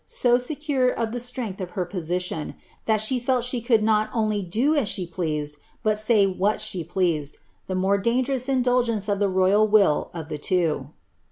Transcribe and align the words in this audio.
so 0.07 0.39
secure 0.39 0.89
of 0.89 1.11
the 1.11 1.19
strength 1.19 1.61
of 1.61 1.69
her 1.77 1.85
position, 1.85 2.55
that 2.85 2.99
she 2.99 3.19
fell 3.19 3.39
she 3.39 3.61
could 3.61 3.83
not 3.83 4.09
only 4.15 4.41
do 4.41 4.75
as 4.75 4.89
she 4.89 5.05
pleased, 5.05 5.57
but 5.83 5.95
say 5.95 6.25
aliat 6.25 6.59
she 6.59 6.83
pleased; 6.83 7.37
the 7.67 7.75
more 7.75 7.99
dangerous 7.99 8.49
indulgence 8.49 9.07
of 9.07 9.19
the 9.19 9.29
royal 9.29 9.67
will 9.67 10.09
of 10.11 10.27
the 10.27 10.39
(wo. 10.49 10.89